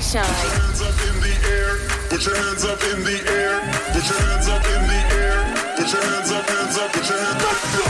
DJ 0.00 0.12
Shynn. 0.12 0.24
hands 0.24 0.80
up 0.80 0.94
in 1.08 1.20
the 1.20 1.34
air. 1.48 1.76
Put 2.08 2.24
your 2.24 2.36
hands 2.36 2.64
up 2.64 2.82
in 2.84 3.04
the 3.04 3.18
air. 3.30 3.60
Put 3.92 4.08
your 4.08 4.20
hands 4.20 4.48
up 4.48 4.64
in 4.64 4.88
the 4.88 5.00
air. 5.16 5.76
Put 5.76 5.92
your 5.92 6.02
hands 6.02 6.32
up, 6.32 6.48
hands 6.48 6.78
up, 6.78 6.92
put 6.92 7.08
your 7.08 7.18
hands 7.18 7.44
up. 7.44 7.89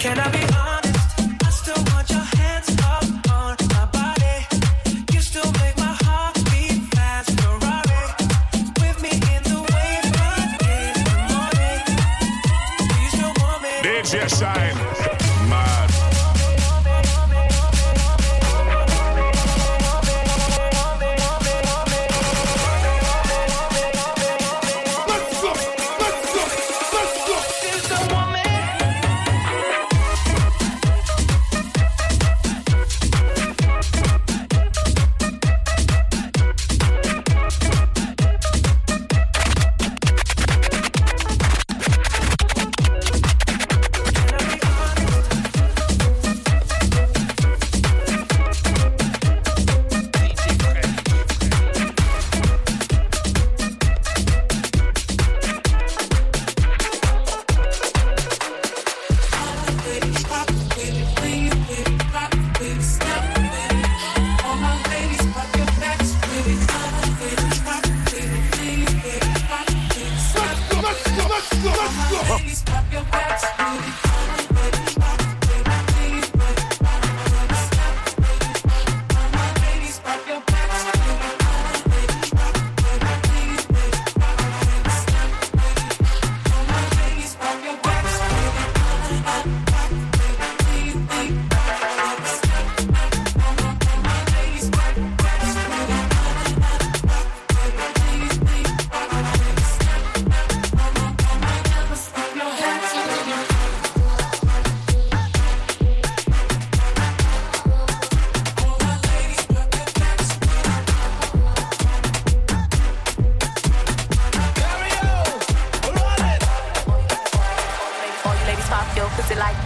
Can 0.00 0.18
I 0.18 0.30
be 0.32 0.39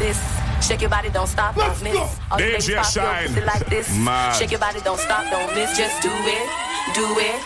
this. 0.04 0.20
Shake 0.60 0.82
your 0.82 0.90
body, 0.90 1.08
don't 1.08 1.26
stop, 1.26 1.54
don't 1.56 1.82
miss. 1.82 1.96
All 2.30 2.38
you 2.38 2.46
ladies 2.46 2.68
DJ 2.68 2.76
pop 2.76 2.94
your 2.94 3.04
Shynn. 3.04 3.28
pussy 3.28 3.44
like 3.52 3.66
this. 3.66 3.86
Mad. 3.96 4.36
Shake 4.36 4.50
your 4.50 4.60
body, 4.60 4.80
don't 4.80 5.00
stop, 5.00 5.24
don't 5.30 5.50
miss. 5.54 5.76
Just 5.76 5.96
do 6.02 6.12
it, 6.38 6.46
do 6.98 7.06
it, 7.28 7.38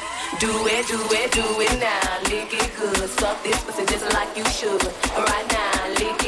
do 0.42 0.52
it, 0.74 0.84
do 0.92 1.00
it, 1.20 1.28
do 1.38 1.46
it 1.66 1.74
now. 1.78 2.30
Lick 2.30 2.52
it 2.62 2.70
good, 2.78 3.08
suck 3.18 3.36
this 3.44 3.58
pussy 3.64 3.84
just 3.86 4.06
like 4.12 4.30
you 4.36 4.44
should. 4.58 4.82
Right 5.30 5.48
now, 5.54 5.88
lick 6.00 6.20
it 6.26 6.27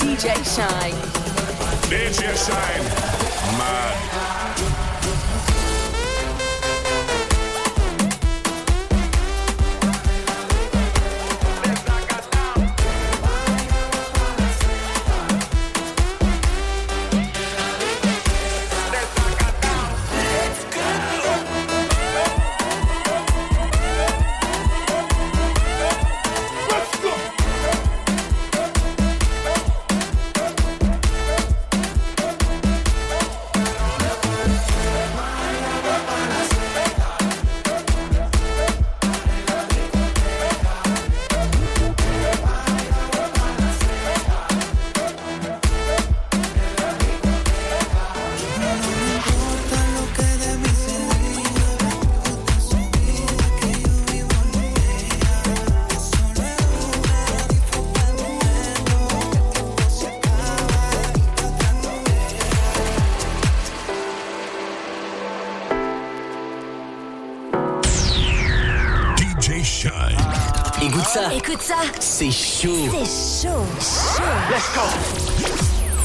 DJ 0.00 0.34
Shynn. 0.44 0.94
DJ 1.90 2.34
Shynn. 2.36 2.82
man. 3.58 4.45
Écoute 71.48 71.62
ça. 71.62 71.76
C'est 72.00 72.32
chaud. 72.32 72.74
C'est 73.04 73.46
chaud. 73.46 73.64
Chaud. 73.78 74.22
Let's 74.50 74.68
go. 74.74 74.80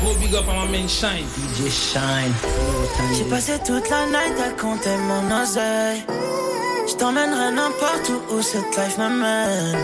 Gros 0.04 0.14
big 0.20 0.36
up 0.36 0.46
à 0.48 0.54
ma 0.54 0.66
main 0.66 0.88
Shine. 0.88 1.26
DJ 1.36 1.68
Shine. 1.72 2.34
J'ai 3.18 3.24
passé 3.24 3.54
toute 3.66 3.90
la 3.90 4.06
night 4.06 4.40
à 4.40 4.52
compter 4.52 4.96
mon 4.98 5.42
oseille. 5.42 6.04
Je 6.88 6.94
t'emmènerai 6.94 7.54
n'importe 7.54 8.10
où 8.10 8.36
où 8.36 8.42
cette 8.44 8.78
life 8.78 9.00
m'amène. 9.00 9.80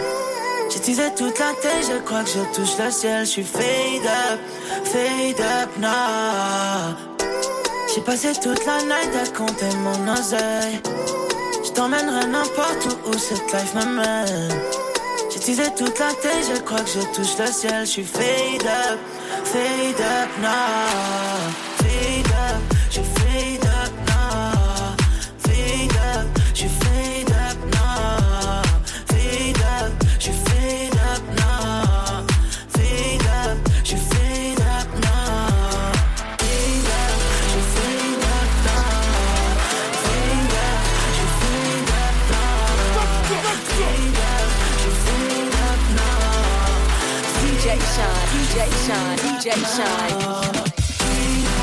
J'ai 0.69 0.79
teasé 0.79 1.09
toute 1.17 1.39
la 1.39 1.53
tête, 1.59 1.89
je 1.91 2.03
crois 2.05 2.23
que 2.23 2.29
je 2.29 2.55
touche 2.55 2.77
le 2.77 2.91
ciel. 2.91 3.25
Je 3.25 3.31
suis 3.31 3.43
fade 3.43 4.05
up, 4.05 4.39
fade 4.83 5.39
up 5.39 5.69
now. 5.79 6.95
J'ai 7.95 8.01
passé 8.01 8.33
toute 8.33 8.63
la 8.63 8.83
night 8.83 9.11
à 9.23 9.27
compter 9.35 9.75
mon 9.77 10.13
oseille. 10.13 10.81
Je 11.65 11.71
t'emmènerai 11.71 12.27
n'importe 12.27 12.85
où 12.85 13.09
où 13.09 13.13
cette 13.17 13.51
life 13.51 13.73
m'amène. 13.73 14.76
J'ai 15.47 15.55
teasé 15.55 15.69
toute 15.77 15.97
la 15.97 16.11
tête, 16.11 16.51
je 16.53 16.61
crois 16.61 16.81
que 16.81 16.89
je 16.89 16.99
touche 17.15 17.37
le 17.39 17.47
ciel. 17.47 17.85
Je 17.85 17.91
suis 17.91 18.03
fade 18.03 18.65
up, 18.65 18.99
fade 19.45 20.01
up 20.01 20.29
now. 20.41 21.66
DJ 47.57 47.69
Shynn, 47.71 48.13
DJ 48.29 48.55
Shynn, 48.85 49.17
DJ 49.17 49.47
Shynn. 49.65 51.56